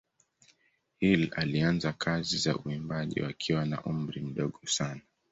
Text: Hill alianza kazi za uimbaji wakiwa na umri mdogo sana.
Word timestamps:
Hill 0.99 1.29
alianza 1.35 1.93
kazi 1.93 2.37
za 2.37 2.57
uimbaji 2.57 3.21
wakiwa 3.21 3.65
na 3.65 3.81
umri 3.83 4.21
mdogo 4.21 4.59
sana. 4.65 5.01